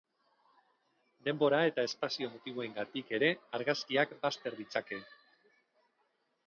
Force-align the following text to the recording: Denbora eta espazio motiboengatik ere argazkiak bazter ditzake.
Denbora 1.27 1.59
eta 1.71 1.85
espazio 1.89 2.31
motiboengatik 2.37 3.15
ere 3.19 3.31
argazkiak 3.59 4.19
bazter 4.27 4.61
ditzake. 4.63 5.03